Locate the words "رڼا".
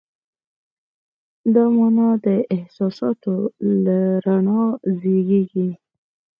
4.25-4.63